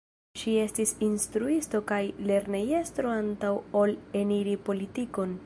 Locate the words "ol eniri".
3.85-4.59